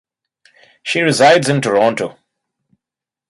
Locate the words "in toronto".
1.47-2.17